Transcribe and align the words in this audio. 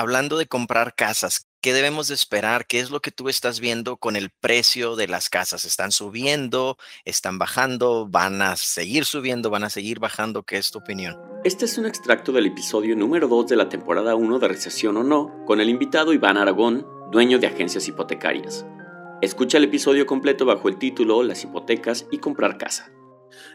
hablando 0.00 0.38
de 0.38 0.46
comprar 0.46 0.94
casas, 0.94 1.46
¿qué 1.60 1.74
debemos 1.74 2.08
de 2.08 2.14
esperar? 2.14 2.66
¿Qué 2.66 2.80
es 2.80 2.90
lo 2.90 3.00
que 3.00 3.10
tú 3.10 3.28
estás 3.28 3.60
viendo 3.60 3.98
con 3.98 4.16
el 4.16 4.30
precio 4.30 4.96
de 4.96 5.06
las 5.08 5.28
casas? 5.28 5.66
¿Están 5.66 5.92
subiendo? 5.92 6.78
¿Están 7.04 7.38
bajando? 7.38 8.08
¿Van 8.08 8.40
a 8.40 8.56
seguir 8.56 9.04
subiendo? 9.04 9.50
¿Van 9.50 9.62
a 9.62 9.68
seguir 9.68 10.00
bajando? 10.00 10.42
¿Qué 10.42 10.56
es 10.56 10.70
tu 10.70 10.78
opinión? 10.78 11.18
Este 11.44 11.66
es 11.66 11.76
un 11.76 11.84
extracto 11.84 12.32
del 12.32 12.46
episodio 12.46 12.96
número 12.96 13.28
2 13.28 13.48
de 13.48 13.56
la 13.56 13.68
temporada 13.68 14.14
1 14.14 14.38
de 14.38 14.48
Recesión 14.48 14.96
o 14.96 15.04
No, 15.04 15.44
con 15.44 15.60
el 15.60 15.68
invitado 15.68 16.14
Iván 16.14 16.38
Aragón, 16.38 16.86
dueño 17.12 17.38
de 17.38 17.48
agencias 17.48 17.86
hipotecarias. 17.86 18.64
Escucha 19.20 19.58
el 19.58 19.64
episodio 19.64 20.06
completo 20.06 20.46
bajo 20.46 20.70
el 20.70 20.78
título 20.78 21.22
Las 21.22 21.44
hipotecas 21.44 22.06
y 22.10 22.16
comprar 22.18 22.56
casa. 22.56 22.90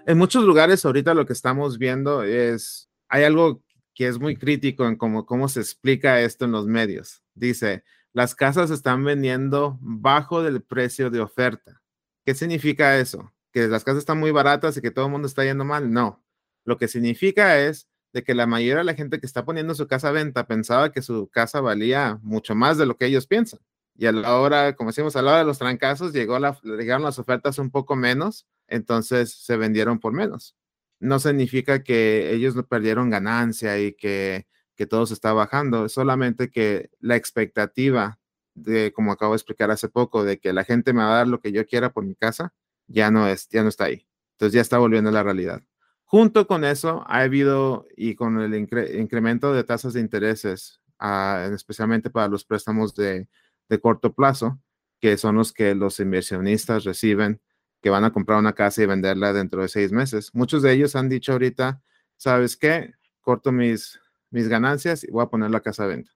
En 0.05 0.19
muchos 0.19 0.43
lugares 0.43 0.85
ahorita 0.85 1.15
lo 1.15 1.25
que 1.25 1.33
estamos 1.33 1.79
viendo 1.79 2.21
es, 2.21 2.87
hay 3.09 3.23
algo 3.23 3.64
que 3.95 4.07
es 4.07 4.19
muy 4.19 4.35
crítico 4.35 4.85
en 4.85 4.97
cómo, 4.97 5.25
cómo 5.25 5.47
se 5.47 5.61
explica 5.61 6.21
esto 6.21 6.45
en 6.45 6.51
los 6.51 6.67
medios. 6.67 7.23
Dice, 7.33 7.83
las 8.13 8.35
casas 8.35 8.69
están 8.69 9.03
vendiendo 9.03 9.79
bajo 9.81 10.43
del 10.43 10.61
precio 10.61 11.09
de 11.09 11.21
oferta. 11.21 11.81
¿Qué 12.25 12.35
significa 12.35 12.99
eso? 12.99 13.33
¿Que 13.51 13.67
las 13.67 13.85
casas 13.85 13.99
están 13.99 14.19
muy 14.19 14.31
baratas 14.31 14.75
y 14.75 14.81
que 14.81 14.91
todo 14.91 15.05
el 15.05 15.11
mundo 15.11 15.27
está 15.27 15.45
yendo 15.45 15.63
mal? 15.63 15.91
No. 15.91 16.23
Lo 16.65 16.77
que 16.77 16.89
significa 16.89 17.59
es 17.59 17.87
de 18.11 18.23
que 18.23 18.35
la 18.35 18.47
mayoría 18.47 18.77
de 18.77 18.83
la 18.83 18.95
gente 18.95 19.19
que 19.19 19.25
está 19.25 19.45
poniendo 19.45 19.73
su 19.75 19.87
casa 19.87 20.09
a 20.09 20.11
venta 20.11 20.45
pensaba 20.45 20.91
que 20.91 21.01
su 21.01 21.29
casa 21.29 21.61
valía 21.61 22.19
mucho 22.21 22.53
más 22.53 22.77
de 22.77 22.85
lo 22.85 22.97
que 22.97 23.05
ellos 23.05 23.27
piensan. 23.27 23.61
Y 23.97 24.07
a 24.07 24.11
la 24.11 24.37
hora, 24.37 24.75
como 24.75 24.89
decimos, 24.89 25.15
a 25.15 25.21
la 25.21 25.31
hora 25.31 25.39
de 25.39 25.45
los 25.45 25.57
trancazos, 25.57 26.11
llegó 26.11 26.37
la, 26.37 26.59
llegaron 26.63 27.03
las 27.03 27.17
ofertas 27.17 27.59
un 27.59 27.71
poco 27.71 27.95
menos, 27.95 28.45
entonces 28.67 29.33
se 29.33 29.55
vendieron 29.55 29.99
por 29.99 30.11
menos 30.11 30.55
no 31.05 31.19
significa 31.19 31.83
que 31.83 32.33
ellos 32.33 32.55
no 32.55 32.65
perdieron 32.65 33.09
ganancia 33.09 33.79
y 33.79 33.93
que, 33.93 34.47
que 34.75 34.85
todo 34.85 35.05
se 35.05 35.13
está 35.13 35.33
bajando, 35.33 35.87
solamente 35.89 36.49
que 36.49 36.89
la 36.99 37.15
expectativa 37.15 38.19
de, 38.55 38.91
como 38.93 39.11
acabo 39.11 39.33
de 39.33 39.37
explicar 39.37 39.71
hace 39.71 39.89
poco, 39.89 40.23
de 40.23 40.39
que 40.39 40.53
la 40.53 40.63
gente 40.63 40.93
me 40.93 41.03
va 41.03 41.13
a 41.13 41.17
dar 41.17 41.27
lo 41.27 41.39
que 41.39 41.51
yo 41.51 41.65
quiera 41.65 41.91
por 41.93 42.05
mi 42.05 42.15
casa, 42.15 42.53
ya 42.87 43.11
no 43.11 43.27
es, 43.27 43.47
ya 43.49 43.63
no 43.63 43.69
está 43.69 43.85
ahí. 43.85 44.07
Entonces 44.33 44.53
ya 44.53 44.61
está 44.61 44.77
volviendo 44.77 45.09
a 45.09 45.13
la 45.13 45.23
realidad. 45.23 45.61
Junto 46.05 46.47
con 46.47 46.63
eso, 46.63 47.03
ha 47.07 47.19
habido, 47.21 47.87
y 47.95 48.15
con 48.15 48.39
el 48.39 48.55
incremento 48.55 49.53
de 49.53 49.63
tasas 49.63 49.93
de 49.93 50.01
intereses, 50.01 50.81
ah, 50.99 51.49
especialmente 51.53 52.09
para 52.09 52.27
los 52.27 52.45
préstamos 52.45 52.95
de, 52.95 53.27
de 53.69 53.79
corto 53.79 54.13
plazo, 54.13 54.59
que 54.99 55.17
son 55.17 55.35
los 55.35 55.51
que 55.51 55.75
los 55.75 55.99
inversionistas 55.99 56.83
reciben 56.83 57.41
que 57.85 57.91
van 57.91 58.03
a 58.03 58.11
comprar 58.11 58.39
una 58.39 58.53
casa 58.53 58.81
y 58.81 58.87
venderla 58.87 59.31
dentro 59.31 59.61
de 59.61 59.67
seis 59.67 59.91
meses. 59.91 60.31
Muchos 60.33 60.63
de 60.63 60.73
ellos 60.73 60.95
han 60.95 61.07
dicho 61.07 61.33
ahorita, 61.33 61.83
¿sabes 62.17 62.57
qué? 62.57 62.95
Corto 63.21 63.51
mis, 63.51 63.99
mis 64.31 64.47
ganancias 64.47 65.03
y 65.03 65.11
voy 65.11 65.21
a 65.21 65.27
poner 65.27 65.51
la 65.51 65.59
casa 65.59 65.83
a 65.83 65.85
venta. 65.85 66.11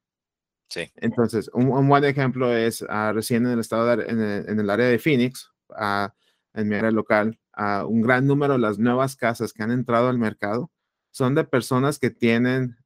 Sí. 0.68 0.92
Entonces, 0.96 1.48
un, 1.54 1.88
buen 1.88 2.06
ejemplo 2.06 2.52
es 2.58 2.82
uh, 2.82 3.14
recién 3.14 3.46
en 3.46 3.52
el 3.52 3.60
estado, 3.60 3.98
de, 3.98 4.04
en, 4.04 4.60
el, 4.60 4.68
área 4.68 4.88
de 4.88 4.98
Phoenix, 4.98 5.52
uh, 5.70 6.08
en 6.56 6.70
mi 6.70 6.74
área 6.74 6.90
local, 6.90 7.40
uh, 7.56 7.86
un 7.86 8.02
gran 8.02 8.26
número 8.26 8.54
de 8.54 8.60
las 8.62 8.80
nuevas 8.80 9.16
casas 9.16 9.54
que 9.54 9.62
han 9.62 9.70
entrado 9.70 10.10
al 10.10 10.18
mercado 10.18 10.72
son 11.12 11.36
de 11.36 11.44
personas 11.44 12.00
que 12.00 12.10
tienen 12.10 12.78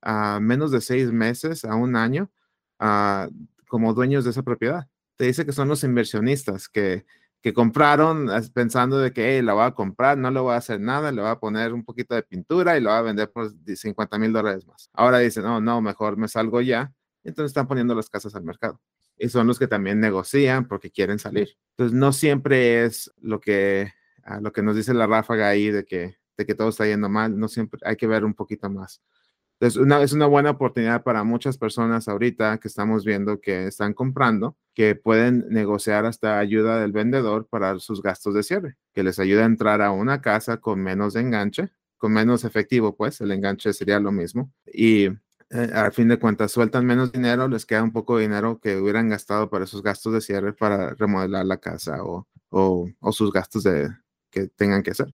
menos 0.41 0.71
de 0.71 0.81
seis 0.81 1.09
meses 1.09 1.63
a 1.63 1.75
un 1.75 1.95
año 1.95 2.29
como 3.69 3.93
dueños 3.93 4.25
de 4.25 4.31
esa 4.31 4.43
propiedad. 4.43 4.89
Te 5.15 5.23
dice 5.23 5.45
que 5.45 5.53
son 5.53 5.69
los 5.69 5.85
inversionistas 5.85 6.67
que 6.67 7.05
que 7.43 7.53
compraron 7.53 8.29
pensando 8.53 8.99
de 8.99 9.11
que 9.11 9.43
la 9.43 9.53
voy 9.53 9.65
a 9.65 9.71
comprar, 9.71 10.17
no 10.17 10.31
le 10.31 10.39
voy 10.39 10.53
a 10.53 10.57
hacer 10.57 10.79
nada, 10.79 11.11
le 11.11 11.21
voy 11.21 11.29
a 11.29 11.35
poner 11.35 11.73
un 11.73 11.83
poquito 11.83 12.15
de 12.15 12.23
pintura 12.23 12.77
y 12.77 12.81
lo 12.81 12.89
voy 12.89 12.99
a 12.99 13.01
vender 13.01 13.29
por 13.33 13.51
50 13.67 14.17
mil 14.17 14.31
dólares 14.31 14.65
más. 14.65 14.89
Ahora 14.93 15.19
dicen, 15.19 15.43
no, 15.43 15.59
no, 15.59 15.81
mejor 15.81 16.15
me 16.15 16.29
salgo 16.29 16.61
ya. 16.61 16.93
Entonces 17.21 17.49
están 17.49 17.67
poniendo 17.67 17.93
las 17.95 18.09
casas 18.09 18.33
al 18.35 18.45
mercado. 18.45 18.79
Y 19.17 19.27
son 19.27 19.45
los 19.45 19.59
que 19.59 19.67
también 19.67 19.99
negocian 19.99 20.69
porque 20.69 20.89
quieren 20.89 21.19
salir. 21.19 21.49
Entonces 21.71 21.93
no 21.93 22.13
siempre 22.13 22.85
es 22.85 23.11
lo 23.17 23.41
que, 23.41 23.91
ah, 24.23 24.39
lo 24.39 24.53
que 24.53 24.63
nos 24.63 24.77
dice 24.77 24.93
la 24.93 25.05
ráfaga 25.05 25.49
ahí 25.49 25.69
de 25.69 25.83
que, 25.83 26.15
de 26.37 26.45
que 26.45 26.55
todo 26.55 26.69
está 26.69 26.85
yendo 26.85 27.09
mal. 27.09 27.37
No 27.37 27.49
siempre 27.49 27.77
hay 27.83 27.97
que 27.97 28.07
ver 28.07 28.23
un 28.23 28.35
poquito 28.35 28.69
más. 28.69 29.01
Es 29.63 29.77
una, 29.77 30.01
es 30.01 30.11
una 30.11 30.25
buena 30.25 30.49
oportunidad 30.49 31.03
para 31.03 31.23
muchas 31.23 31.57
personas 31.57 32.09
ahorita 32.09 32.57
que 32.57 32.67
estamos 32.67 33.05
viendo 33.05 33.39
que 33.39 33.65
están 33.67 33.93
comprando, 33.93 34.57
que 34.73 34.95
pueden 34.95 35.45
negociar 35.49 36.05
hasta 36.05 36.37
ayuda 36.37 36.81
del 36.81 36.91
vendedor 36.91 37.47
para 37.47 37.79
sus 37.79 38.01
gastos 38.01 38.33
de 38.33 38.43
cierre, 38.43 38.75
que 38.93 39.03
les 39.03 39.19
ayuda 39.19 39.43
a 39.43 39.45
entrar 39.45 39.81
a 39.81 39.91
una 39.91 40.19
casa 40.19 40.57
con 40.57 40.81
menos 40.81 41.15
enganche, 41.15 41.69
con 41.97 42.11
menos 42.11 42.43
efectivo, 42.43 42.97
pues 42.97 43.21
el 43.21 43.31
enganche 43.31 43.71
sería 43.71 44.01
lo 44.01 44.11
mismo. 44.11 44.51
Y 44.65 45.05
eh, 45.05 45.71
al 45.73 45.93
fin 45.93 46.09
de 46.09 46.19
cuentas 46.19 46.51
sueltan 46.51 46.85
menos 46.85 47.13
dinero, 47.13 47.47
les 47.47 47.65
queda 47.65 47.83
un 47.83 47.93
poco 47.93 48.17
de 48.17 48.23
dinero 48.23 48.59
que 48.61 48.75
hubieran 48.75 49.07
gastado 49.07 49.49
para 49.49 49.63
esos 49.63 49.81
gastos 49.81 50.11
de 50.11 50.19
cierre 50.19 50.51
para 50.51 50.93
remodelar 50.95 51.45
la 51.45 51.57
casa 51.57 52.03
o, 52.03 52.27
o, 52.49 52.89
o 52.99 53.11
sus 53.13 53.31
gastos 53.31 53.63
de, 53.63 53.89
que 54.29 54.47
tengan 54.47 54.83
que 54.83 54.91
hacer. 54.91 55.13